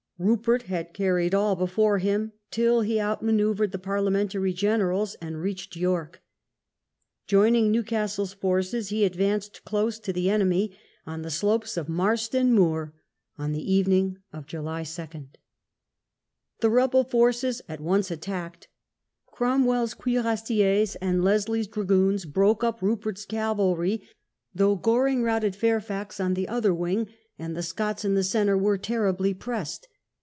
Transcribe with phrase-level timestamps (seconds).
[0.23, 6.21] Rupert had carried all before him till he outmanoeuvred the Parliamentary generals and reached York.
[7.25, 10.77] Joining New castle's forces he advanced close to the enemy
[11.07, 11.39] on the 50 MONTROSE FOR THE KING.
[11.39, 12.93] slopes of Marston Moor
[13.39, 15.25] on the evening of July 2.
[16.59, 18.67] The rebel forces at once attacked.
[19.25, 24.03] Cromwell's cuirassiers and Leslie's dragoons broke up Rupert's cavalry,
[24.53, 27.07] though Goring routed Fairfax on the other wing,
[27.39, 29.87] and the Scots in the centre were terribly pressed.